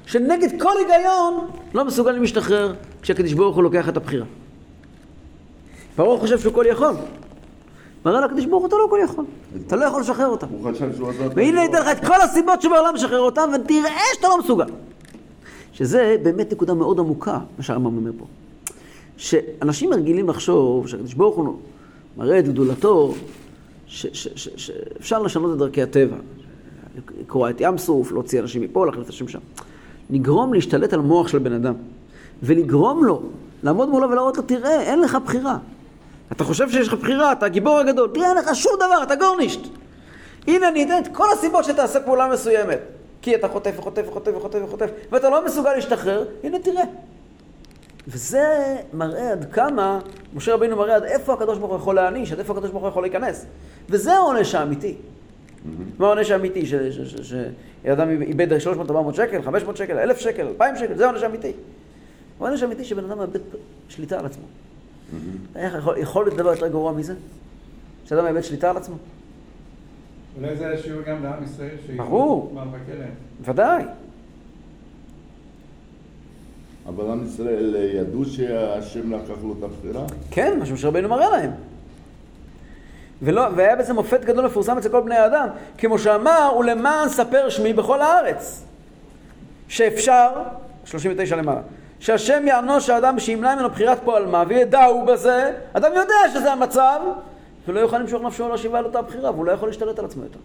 [0.07, 4.27] שנגד כל היגיון לא מסוגל להשתחרר כשהקדוש ברוך הוא לוקח את הבחירה.
[5.96, 6.94] פרעה חושב שהוא כל יכול.
[8.05, 9.25] מראה לקדוש ברוך הוא אתה לא כל יכול.
[9.66, 10.46] אתה לא יכול לשחרר אותם.
[11.35, 14.66] והנה ניתן לך את כל הסיבות שבעולם לשחרר אותם, ותראה שאתה לא מסוגל.
[15.77, 18.25] שזה באמת נקודה מאוד עמוקה, מה שהרמב"ם אומר פה.
[19.17, 21.57] שאנשים רגילים לחשוב שהקדוש ברוך הוא
[22.17, 23.15] מראה את גדולתו,
[23.87, 26.17] שאפשר לשנות את דרכי הטבע.
[27.21, 29.39] לקרוע את ים סוף, להוציא אנשים מפה, להחליף אנשים שם.
[30.11, 31.75] לגרום להשתלט על מוח של בן אדם,
[32.43, 33.23] ולגרום לו
[33.62, 35.59] לעמוד מולו ולהראות לו, תראה, אין לך בחירה.
[36.33, 39.61] אתה חושב שיש לך בחירה, אתה הגיבור הגדול, תראה, אין לך שום דבר, אתה גורנישט.
[40.47, 42.95] הנה אני אתן את כל הסיבות שתעשה פעולה מסוימת.
[43.27, 46.85] כי אתה חוטף וחוטף וחוטף וחוטף וחוטף, ואתה לא מסוגל להשתחרר, הנה תראה.
[48.09, 50.01] וזה מראה עד כמה,
[50.35, 52.91] משה רבינו מראה עד איפה הקדוש ברוך הוא יכול להעניש, עד איפה הקדוש ברוך הוא
[52.91, 53.47] יכול להיכנס.
[53.91, 54.95] וזה העונש האמיתי.
[55.99, 56.67] מה העונש האמיתי?
[57.23, 61.53] שאדם איבד 300-400 שקל, 500 שקל, 1,000 שקל, 2,000 שקל, זה העונש האמיתי.
[62.41, 63.41] העונש האמיתי שבן אדם מאבד
[63.89, 64.45] שליטה על עצמו.
[65.57, 67.15] איך יכול, יכול להיות דבר יותר גרוע מזה?
[68.05, 68.97] שאדם מאבד שליטה על עצמו?
[70.37, 72.55] אולי זה היה שיעור גם לעם ישראל, ברור.
[73.40, 73.85] ודאי.
[76.87, 80.07] אבל עם ישראל ידעו שהשם לקח לו את הבחירה?
[80.31, 81.51] כן, מה שמשה רבינו מראה להם.
[83.22, 87.72] ולא, והיה בזה מופת גדול מפורסם אצל כל בני האדם, כמו שאמר, ולמען ספר שמי
[87.72, 88.64] בכל הארץ.
[89.68, 90.29] שאפשר,
[90.85, 91.61] 39 למעלה,
[92.01, 97.01] שהשם יענוש האדם שימנע ממנו בחירת פועל מה, וידעו בזה, אדם יודע שזה המצב,
[97.68, 100.38] ולא יוכל למשוך נפשו להשיבה על אותה בחירה, והוא לא יכול להשתלט על עצמו יותר.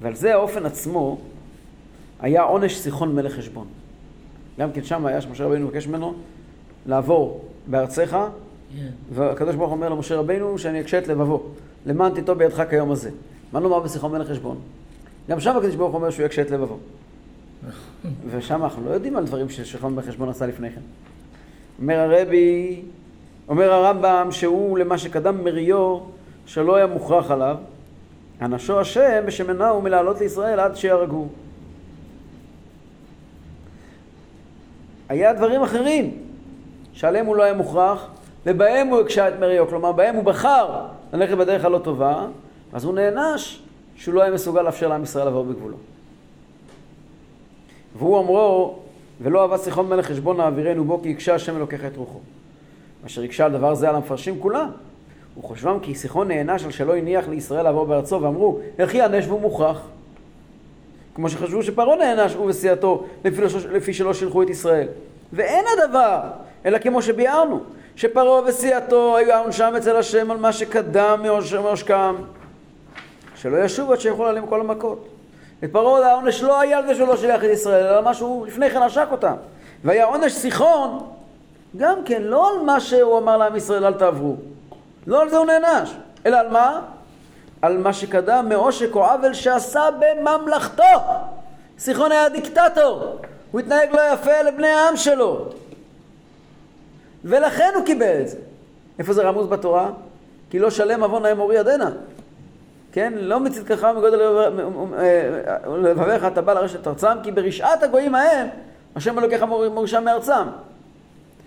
[0.00, 1.18] ועל זה האופן עצמו
[2.20, 3.66] היה עונש סיחון מלך חשבון.
[4.58, 6.14] גם כן שם היה שמשה רבינו מבקש ממנו
[6.86, 8.16] לעבור בארצך,
[8.76, 8.88] כן.
[9.14, 11.42] והקדוש ברוך אומר למשה רבינו שאני אקשה את לבבו,
[11.86, 13.10] למען תיטוב בידך כיום הזה.
[13.52, 14.58] מה לומר בשיחו מלך חשבון?
[15.30, 16.78] גם שם הקדוש ברוך אומר שהוא יקשה את לבבו.
[18.30, 20.80] ושם אנחנו לא יודעים על דברים ששיחו מלך חשבון עשה לפני כן.
[21.80, 22.82] אומר הרבי,
[23.48, 25.98] אומר הרמב"ם שהוא למה שקדם מריו
[26.46, 27.56] שלא היה מוכרח עליו,
[28.40, 31.26] ענשו השם בשמנהו מלעלות לישראל עד שיהרגו.
[35.08, 36.18] היה דברים אחרים
[36.92, 38.06] שעליהם הוא לא היה מוכרח,
[38.46, 42.26] ובהם הוא הקשה את מריו, כלומר בהם הוא בחר ללכת בדרך הלא טובה,
[42.72, 43.62] אז הוא נענש
[43.96, 45.76] שהוא לא היה מסוגל לאפשר לעם ישראל לעבור בגבולו.
[47.98, 48.78] והוא אמרו,
[49.20, 52.18] ולא אהבה שיחון מלך חשבון העבירנו בו כי הקשה השם אלוקיך את רוחו.
[53.06, 54.70] אשר הקשה על דבר זה על המפרשים כולם.
[55.38, 59.80] וחושבם כי שיחון נענש על שלא הניח לישראל לעבור בארצו, ואמרו, איך יענש והוא מוכרח?
[61.14, 64.88] כמו שחשבו שפרעה נענש הוא וסיעתו לפי, לא, לפי שלא שילחו את ישראל.
[65.32, 66.20] ואין הדבר,
[66.66, 67.60] אלא כמו שביארנו,
[67.96, 71.24] שפרעה וסיעתו היו עונשם אצל השם על מה שקדם
[71.62, 72.16] מעושקם,
[73.34, 75.08] שלא ישובו עד שיכול עליהם כל המכות.
[75.64, 78.14] את פרעה העונש לא היה על זה שהוא לא שילח את ישראל, אלא על מה
[78.14, 79.34] שהוא לפני כן עשק אותם.
[79.84, 81.06] והיה עונש סיחון,
[81.76, 84.36] גם כן, לא על מה שהוא אמר לעם ישראל אל תעברו.
[85.06, 85.90] לא על זה הוא נענש,
[86.26, 86.80] אלא על מה?
[87.62, 90.82] על מה שקדם מעושק או עוול שעשה בממלכתו.
[91.78, 93.16] סיחון היה דיקטטור,
[93.52, 95.46] הוא התנהג לא יפה לבני העם שלו.
[97.24, 98.36] ולכן הוא קיבל את זה.
[98.98, 99.90] איפה זה רמוז בתורה?
[100.50, 101.90] כי לא שלם עוון האמורי עדנה.
[102.96, 103.12] כן?
[103.16, 104.18] לא מצדקך מגודל
[105.82, 108.48] לבביך אתה בא לרשת ארצם, כי ברשעת הגויים ההם,
[108.96, 110.46] השם אלוקיך מורישם מארצם.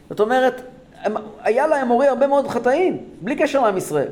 [0.10, 0.62] זאת אומרת,
[1.42, 4.08] היה לאמורי הרבה מאוד חטאים, בלי קשר לעם ישראל.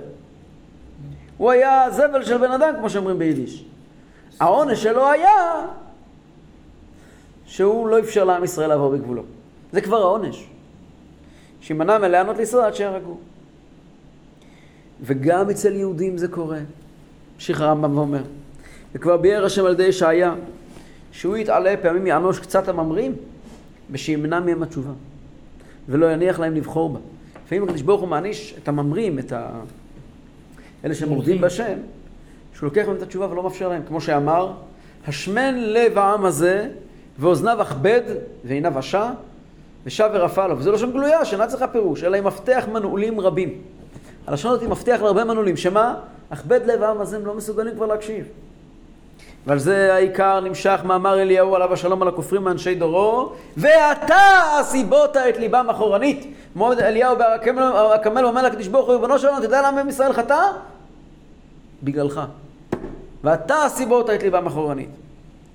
[1.37, 3.65] הוא היה זבל של בן אדם, כמו שאומרים ביידיש.
[4.39, 5.65] העונש שלו היה
[7.45, 9.23] שהוא לא אפשר לעם ישראל לעבור בגבולו.
[9.71, 10.47] זה כבר העונש.
[11.61, 13.17] שימנע מלענות לישראל עד שיהרגו.
[15.01, 16.59] וגם אצל יהודים זה קורה.
[17.37, 18.21] המשיך הרמב"ם ואומר,
[18.95, 20.33] וכבר ביאר השם על ידי ישעיה,
[21.11, 23.15] שהוא יתעלה פעמים יענוש קצת הממרים,
[23.91, 24.91] ושימנע מהם התשובה,
[25.89, 26.99] ולא יניח להם לבחור בה.
[27.45, 29.49] לפעמים הקדוש ברוך הוא מעניש את הממרים, את ה...
[30.85, 31.77] אלה שמורדים בהשם,
[32.53, 34.51] שהוא לוקח מהם את התשובה ולא מאפשר להם, כמו שאמר,
[35.07, 36.69] השמן לב העם הזה,
[37.19, 38.01] ואוזניו אכבד,
[38.45, 39.11] ועיניו עשה,
[39.85, 40.57] ושב ורפא לו.
[40.57, 43.61] וזה לא שם גלויה, שאינה צריכה פירוש, אלא עם מפתח מנעולים רבים.
[44.27, 45.95] הלשון הזאת היא מפתח להרבה מנעולים, שמה?
[46.29, 48.25] אכבד לב העם הזה, הם לא מסוגלים כבר להקשיב.
[49.47, 54.17] ועל זה העיקר נמשך מאמר אליהו עליו השלום על הכופרים מאנשי דורו, ואתה
[54.59, 56.33] הסיבות את ליבם אחורנית.
[56.55, 60.51] מועמד אליהו בהקמל אומר לקדוש ברוך הוא, ריבונו שלנו, אתה יודע למה עם ישראל חטא?
[61.83, 62.21] בגללך.
[63.23, 64.89] ואתה הסיבות את ליבם אחורנית.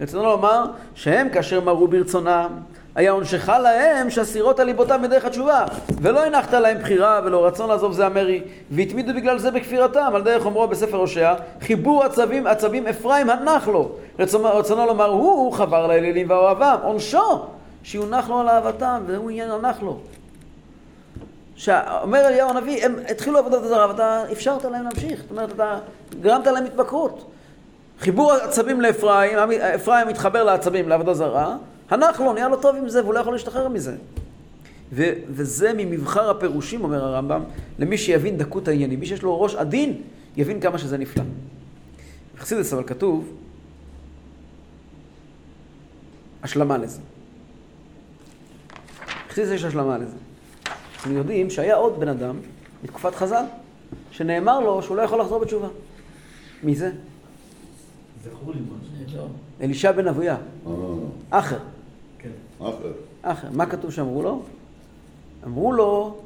[0.01, 2.49] רצינו לומר שהם כאשר מרו ברצונם,
[2.95, 5.65] היה עונשך להם שאסירות על ליבותם בדרך התשובה,
[6.01, 10.47] ולא הנחת להם בחירה ולא רצון לעזוב זה המרי, והתמידו בגלל זה בכפירתם, על דרך
[10.47, 13.93] אומרו בספר הושע, חיבור עצבים, עצבים אפרים הנח לו.
[14.19, 17.45] רצונו, רצונו לומר, הוא חבר לאלילים ואוהבם, עונשו
[17.83, 19.99] שיונח לו על אהבתם, והוא עניין הנח לו.
[21.57, 25.21] שאומר אליהו הנביא, הם התחילו עבודת הזרה, ואתה אפשרת להם להמשיך.
[25.21, 25.79] זאת אומרת, אתה
[26.21, 27.31] גרמת להם התמכרות.
[28.01, 29.39] חיבור עצבים לאפרים,
[29.75, 31.57] אפרים מתחבר לעצבים לעבודה זרה,
[31.93, 33.97] הנח לו, נהיה לו טוב עם זה, והוא לא יכול להשתחרר מזה.
[34.93, 37.43] ו- וזה ממבחר הפירושים, אומר הרמב"ם,
[37.79, 39.01] למי שיבין דקות העניינים.
[39.01, 40.03] מי שיש לו ראש עדין,
[40.37, 41.25] יבין כמה שזה נפלא.
[42.37, 43.29] בחסידס אבל כתוב
[46.43, 47.01] השלמה לזה.
[49.29, 50.17] בחסידס יש השלמה לזה.
[50.97, 52.37] אנחנו יודעים שהיה עוד בן אדם,
[52.85, 53.45] בתקופת חז"ל,
[54.11, 55.69] שנאמר לו שהוא לא יכול לחזור בתשובה.
[56.63, 56.93] מי זה?
[58.25, 59.17] זכור לי משהו.
[59.17, 59.27] לא.
[59.61, 60.73] אלישע בן אבויה, אה,
[61.31, 61.59] אחר.
[62.69, 62.93] אחר.
[63.23, 63.49] אחר.
[63.53, 64.43] מה כתוב שאמרו לו?
[65.47, 66.17] אמרו לו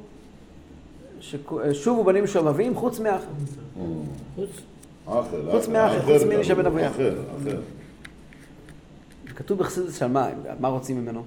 [1.20, 3.24] ששובו בנים שובבים חוץ מאחר.
[3.80, 3.84] אה,
[4.34, 4.50] חוץ,
[5.06, 5.50] אחר.
[5.50, 6.90] חוץ מאחר, חוץ מאלישע בן אבויה.
[6.90, 7.60] אחר, אחר.
[9.36, 10.28] כתוב בחסידס של מה,
[10.60, 11.22] מה רוצים ממנו?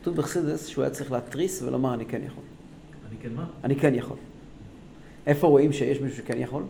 [0.00, 2.44] כתוב בחסידס שהוא היה צריך להתריס ולומר אני כן יכול.
[3.10, 3.44] אני כן מה?
[3.64, 4.16] אני כן יכול.
[5.26, 6.62] איפה רואים שיש מישהו שכן יכול?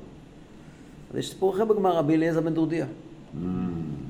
[1.11, 2.87] אז יש סיפור אחר בגמרא, רבי אליעזר בן דורדיה.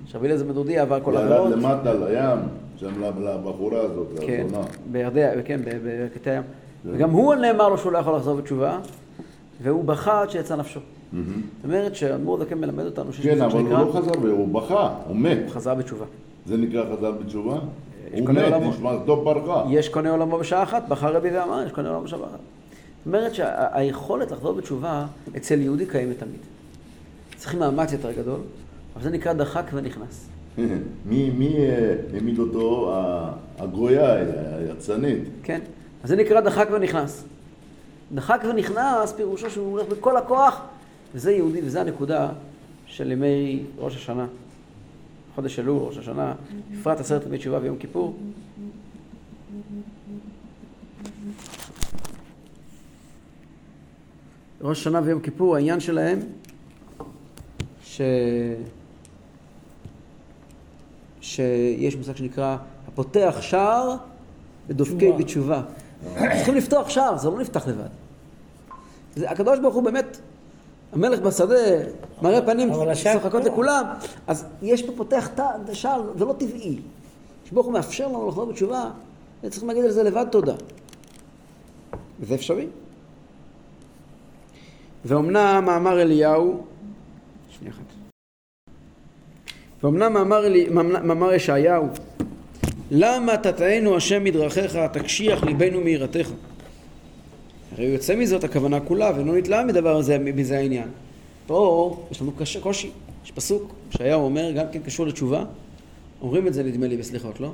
[0.07, 1.51] שרבי אליעזר בן דורדיה עבר כל ירד העבירות.
[1.53, 2.39] למטה לים,
[2.77, 4.65] שם לבחורה הזאת, כן, לאדונה.
[4.93, 6.43] בירדיה, כן, בקטעי הים.
[6.85, 8.79] וגם הוא נאמר לו שהוא לא יכול לחזור בתשובה,
[9.63, 10.81] והוא בכה עד שיצא נפשו.
[11.13, 11.25] זאת
[11.65, 15.39] אומרת שהאדמו"ר זקן מלמד אותנו שיש כן, אבל הוא לא חזר, הוא בכה, הוא מת.
[15.45, 16.05] הוא חזר בתשובה.
[16.47, 17.59] זה נקרא חזר בתשובה?
[18.13, 18.53] הוא מת.
[18.63, 19.65] נשמתו פרחה.
[19.71, 22.29] יש קונה עולמו בשעה אחת, בחר רבי ואמר, יש קונה עולמו בשעה אחת.
[22.31, 25.07] זאת אומרת שהיכולת לחזור בתשובה
[25.37, 26.41] אצל יהודי קיימת תמיד.
[27.37, 28.41] צריכים מאמץ יותר גדול,
[28.95, 30.29] אבל זה נקרא דחק ונכנס.
[31.09, 32.95] מי מי, אה, העמיד אותו?
[33.59, 34.15] הגויה,
[34.59, 35.19] היצנית.
[35.43, 35.61] כן?
[36.03, 37.25] אז זה נקרא דחק ונכנס.
[38.15, 40.61] דחק ונכנס, פירושו שהוא הולך בכל הכוח,
[41.15, 42.29] וזה יהודי, וזה הנקודה
[42.87, 44.27] של ימי ראש השנה.
[45.35, 46.35] חודש אלול, ראש השנה,
[46.73, 48.17] בפרט עשרת ימי תשובה ויום כיפור.
[54.61, 56.19] ראש השנה ויום כיפור, העניין שלהם,
[57.85, 58.01] ש...
[61.35, 62.57] שיש מושג שנקרא
[62.89, 63.97] הפותח שער
[64.69, 65.19] ודופקי תשובה.
[65.19, 65.63] בתשובה.
[66.37, 67.89] צריכים לפתוח שער, זה לא נפתח לבד.
[69.17, 70.21] זה, הקדוש ברוך הוא באמת,
[70.93, 71.55] המלך בשדה,
[72.23, 72.71] מראה פנים,
[73.13, 73.45] צוחקות.
[73.45, 73.85] לכולם,
[74.27, 75.29] אז יש פה פותח
[75.73, 76.79] שער, זה לא טבעי.
[77.45, 78.91] כשברוך הוא מאפשר לנו לחזור בתשובה,
[79.49, 80.55] צריכים להגיד על זה לבד תודה.
[82.21, 82.67] וזה אפשרי.
[85.05, 86.65] ואומנם מאמר אליהו,
[87.51, 88.02] שנייה אחת.
[89.83, 91.87] ואומנם מאמר, אלי, מאמר מאמר ישעיהו,
[92.91, 96.31] למה תטענו השם מדרכיך, תקשיח ליבנו מיראתך.
[97.73, 100.89] הרי יוצא מזאת הכוונה כולה, ולא נתלהב מדבר הזה, מזה העניין.
[101.47, 102.91] פה יש לנו קשה, קושי,
[103.25, 105.45] יש פסוק, ישעיהו אומר, גם כן קשור לתשובה,
[106.23, 107.53] אומרים את זה נדמה לי בסליחות, לא?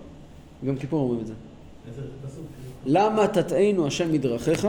[0.67, 1.33] גם כיפור אומרים את זה.
[2.87, 4.69] למה תטענו השם מדרכיך,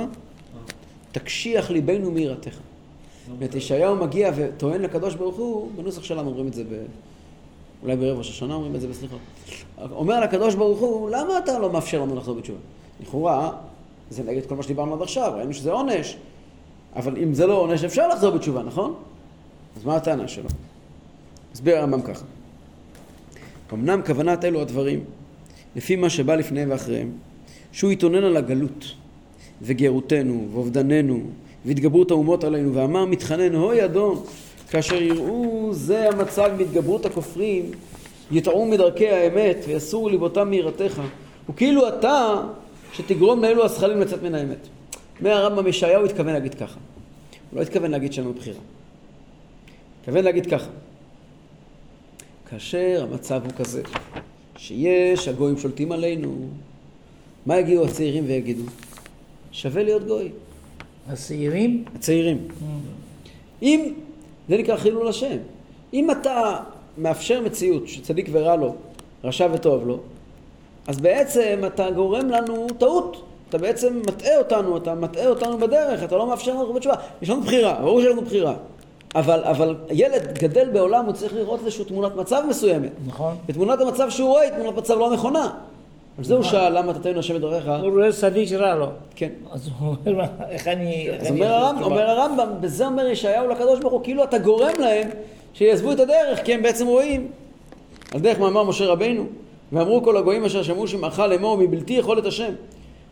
[1.12, 2.52] תקשיח ליבנו מיראתך.
[2.52, 6.86] זאת אומרת, ישעיהו מגיע וטוען לקדוש ברוך הוא, בנוסח שלנו אומרים את זה ב...
[7.84, 9.20] אולי בערב ראש השנה אומרים את זה בסליחות.
[9.92, 12.60] אומר לקדוש ברוך הוא, למה אתה לא מאפשר לנו לחזור בתשובה?
[13.02, 13.52] לכאורה,
[14.10, 16.18] זה נגד כל מה שדיברנו עד עכשיו, ראינו שזה עונש,
[16.96, 18.96] אבל אם זה לא עונש, אפשר לחזור בתשובה, נכון?
[19.78, 20.50] אז מה הטענה שלו?
[21.54, 22.26] הסביר הרמב"ם ככה.
[23.74, 25.04] אמנם כוונת אלו הדברים,
[25.76, 27.12] לפי מה שבא לפניהם ואחריהם,
[27.72, 28.86] שהוא יתאונן על הגלות
[29.62, 31.20] וגרותנו ואובדננו
[31.66, 34.24] והתגברות האומות עלינו ואמר מתחנן הוי אדון
[34.70, 37.72] כאשר יראו זה המצב בהתגברות הכופרים
[38.32, 41.02] יטעו מדרכי האמת ויסורו ליבותם מיראתך
[41.50, 42.42] וכאילו אתה
[42.94, 44.68] שתגרום לאלו הזכלים לצאת מן האמת.
[45.20, 46.80] אומר הרמב"ם ישעיהו התכוון להגיד ככה
[47.52, 48.60] הוא לא התכוון להגיד שאין לנו בחירה
[50.00, 50.70] התכוון להגיד ככה
[52.50, 53.82] כאשר המצב הוא כזה
[54.58, 56.50] שיש הגויים שולטים עלינו
[57.46, 58.64] מה יגידו הצעירים ויגידו?
[59.52, 60.30] שווה להיות גוי.
[61.10, 62.48] הצעירים, הצעירים.
[63.62, 63.94] אם,
[64.50, 65.38] זה נקרא חילול השם.
[65.94, 66.58] אם אתה
[66.98, 68.76] מאפשר מציאות שצדיק ורע לו,
[69.24, 69.98] רשע וטוב לו,
[70.88, 73.22] אז בעצם אתה גורם לנו טעות.
[73.50, 76.96] אתה בעצם מטעה אותנו, אתה מטעה אותנו בדרך, אתה לא מאפשר לנו בתשובה.
[77.22, 78.54] יש לנו בחירה, ברור שיש לנו בחירה.
[79.16, 82.92] אבל, אבל ילד גדל בעולם, הוא צריך לראות איזושהי תמונת מצב מסוימת.
[83.08, 83.36] נכון?
[83.50, 85.54] ותמונת המצב שהוא רואה היא תמונת מצב לא נכונה.
[86.20, 87.66] על זה הוא שאל, למה תתנו השם בדבריך?
[87.82, 88.86] הוא רואה צדיק רע לו.
[89.16, 89.30] כן.
[89.52, 91.08] אז הוא אומר, "מה, איך אני...
[91.20, 91.28] אז
[91.84, 95.10] אומר, הרמב"ם, בזה אומר ישעיהו לקדוש ברוך הוא, כאילו אתה גורם להם
[95.54, 97.28] שיעזבו את הדרך, כי הם בעצם רואים.
[98.14, 99.26] על דרך מאמר משה רבינו,
[99.72, 102.52] ואמרו כל הגויים אשר שמעו שמעך לאמור מבלתי יכול את השם.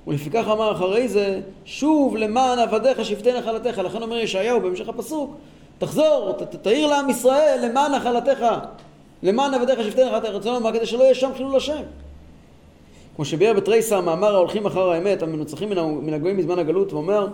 [0.07, 3.77] ולפיכך אמר אחרי זה, שוב למען עבדיך שבטי נחלתך.
[3.77, 5.35] לכן אומר ישעיהו בהמשך הפסוק,
[5.77, 8.45] תחזור, ת- ת- תעיר לעם ישראל למען נחלתך.
[9.23, 10.29] למען עבדיך שבטי נחלתך.
[10.33, 11.81] רוצה לומר, כדי שלא יהיה שם חילול השם.
[13.17, 15.69] כמו שביאר בתריסר מאמר ההולכים אחר האמת המנוצחים
[16.01, 17.27] מן הגויים בזמן הגלות ואומר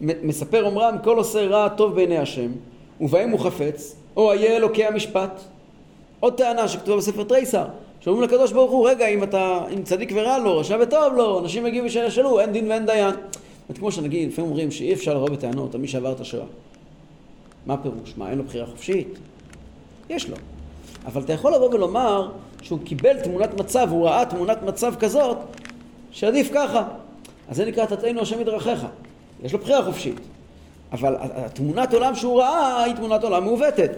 [0.00, 2.50] מספר אומרם כל עושה רע טוב בעיני השם
[3.00, 5.40] ובהם הוא חפץ או איה אלוקי המשפט
[6.20, 7.64] עוד טענה שכתובה בספר תריסר
[8.00, 11.66] שאומרים לקדוש ברוך הוא רגע אם אתה אם צדיק ורע לו רשע וטוב לו אנשים
[11.66, 13.14] יגיעו וישאלו אין דין ואין דיין
[13.68, 16.46] זאת כמו שנגיד לפעמים אומרים שאי אפשר לבוא בטענות על מי שעבר את השואה
[17.66, 18.14] מה הפירוש?
[18.16, 19.18] מה אין לו בחירה חופשית?
[20.10, 20.36] יש לו
[21.06, 22.28] אבל אתה יכול לבוא ולומר
[22.62, 25.36] שהוא קיבל תמונת מצב, הוא ראה תמונת מצב כזאת,
[26.10, 26.82] שעדיף ככה.
[27.48, 28.86] אז זה נקרא תתנו השם מדרכיך.
[29.42, 30.20] יש לו בחירה חופשית.
[30.92, 33.90] אבל התמונת עולם שהוא ראה היא תמונת עולם מעוותת.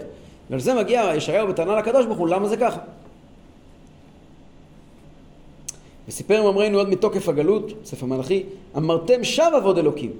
[0.49, 2.79] ועל זה מגיע ישעיהו בטענה לקדוש ברוך הוא, למה זה ככה?
[6.07, 8.43] וסיפר ממרנו עוד מתוקף הגלות, ספר מלאכי,
[8.77, 10.11] אמרתם שב עבוד אלוקים.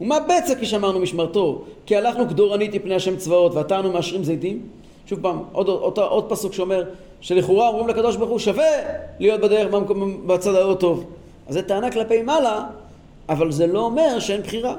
[0.00, 1.64] ומה בצע כי שמרנו משמרתו?
[1.86, 4.66] כי הלכנו כדורנית מפני השם צבאות ועתרנו מאשרים זיתים?
[5.06, 6.84] שוב פעם, עוד, עוד, עוד פסוק שאומר
[7.22, 8.72] שלכאורה אומרים לקדוש ברוך הוא שווה
[9.18, 11.04] להיות בדרך במקום, בצד הלא טוב.
[11.48, 12.66] אז זה טענה כלפי מעלה,
[13.28, 14.76] אבל זה לא אומר שאין בחירה.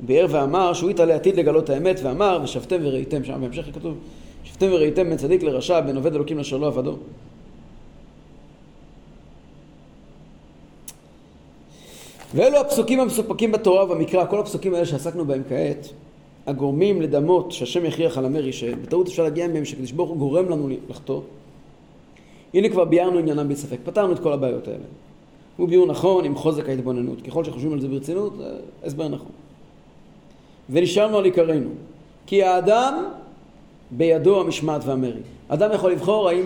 [0.00, 3.94] ביאר ואמר שהוא התעלה עתיד לגלות האמת ואמר ושבתם וראיתם, שם בהמשך כתוב
[4.44, 6.96] שבתם וראיתם בין צדיק לרשע בין עובד אלוקים לאשר לא עבדו.
[12.34, 15.88] ואלו הפסוקים המסופקים בתורה ובמקרא, כל הפסוקים האלה שעסקנו בהם כעת,
[16.48, 20.68] הגורמים לדמות שהשם יכריח על המרי, שבטעות אפשר להגיע מהם שקדוש ברוך הוא גורם לנו
[20.88, 21.20] לחטוא.
[22.54, 24.84] הנה כבר ביארנו עניינם בלי ספק, פתרנו את כל הבעיות האלה.
[25.56, 28.44] הוא ביאור נכון עם חוזק ההתבוננות, ככל שחושבים על זה ברצינות, זה
[28.84, 29.30] הסבר נכון.
[30.70, 31.70] ונשארנו על עיקרנו,
[32.26, 33.04] כי האדם
[33.90, 35.20] בידו המשמעת והמרי.
[35.48, 36.44] אדם יכול לבחור האם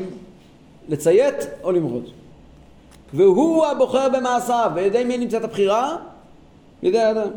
[0.89, 2.05] לציית או למרוד.
[3.15, 5.97] והוא הבוחר במעשיו, וידי מי נמצאת הבחירה?
[6.83, 7.29] בידי האדם.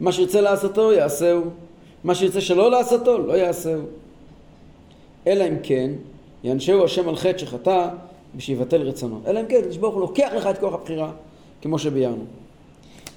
[0.00, 1.42] מה שירצה לעשותו יעשהו,
[2.06, 3.82] מה שירצה שלא לעשותו לא יעשהו.
[5.26, 5.90] אלא אם כן
[6.44, 7.88] יענשהו השם על חטא שחטא
[8.36, 9.20] ושיבטל רצונו.
[9.26, 11.10] אלא אם כן, הקדוש ברוך הוא לוקח לך את כוח הבחירה,
[11.62, 12.24] כמו שביארנו.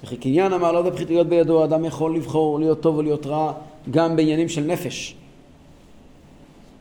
[0.04, 3.52] וכי קניין המעלות הבחיתיות בידו, האדם יכול לבחור להיות טוב או להיות רע
[3.90, 5.14] גם בעניינים של נפש.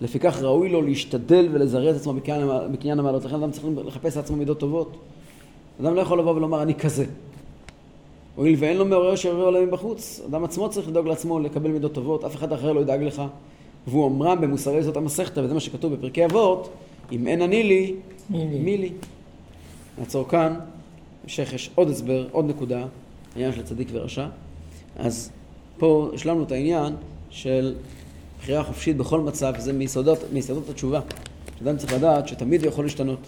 [0.02, 2.14] לפיכך ראוי לו להשתדל ולזרז עצמו
[2.72, 3.26] בקניין המעלות.
[3.26, 4.98] לכן אדם צריך לחפש לעצמו מידות טובות.
[5.82, 7.06] אדם לא יכול לבוא ולומר אני כזה.
[8.40, 12.24] הואיל ואין לו מעורר שעורר עולמים בחוץ, אדם עצמו צריך לדאוג לעצמו לקבל מידות טובות,
[12.24, 13.22] אף אחד אחר לא ידאג לך.
[13.88, 16.70] והוא אומרם במוסרי זאת המסכתא, וזה מה שכתוב בפרקי אבות,
[17.12, 17.96] אם אין אני לי,
[18.30, 18.92] מי לי?
[19.98, 20.60] נעצור כאן,
[21.24, 22.86] המשך יש עוד הסבר, עוד נקודה,
[23.34, 24.28] העניין של צדיק ורשע.
[24.96, 25.32] אז
[25.78, 26.96] פה השלמנו את העניין
[27.30, 27.76] של
[28.40, 31.00] בחירה חופשית בכל מצב, וזה מיסודות, מיסודות התשובה.
[31.64, 33.20] אדם צריך לדעת שתמיד הוא יכול להשתנות.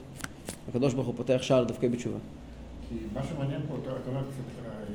[0.69, 2.17] הקדוש ברוך הוא פותח שער דווקא בתשובה.
[2.89, 4.21] כי מה שמעניין פה, אתה אומר